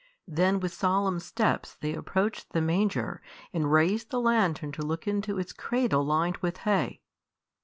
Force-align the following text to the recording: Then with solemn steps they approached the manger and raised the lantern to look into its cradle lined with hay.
Then 0.27 0.59
with 0.59 0.73
solemn 0.73 1.19
steps 1.19 1.75
they 1.75 1.93
approached 1.93 2.53
the 2.53 2.59
manger 2.61 3.21
and 3.53 3.71
raised 3.71 4.09
the 4.09 4.19
lantern 4.19 4.71
to 4.71 4.81
look 4.81 5.07
into 5.07 5.37
its 5.37 5.53
cradle 5.53 6.03
lined 6.03 6.37
with 6.37 6.57
hay. 6.65 7.01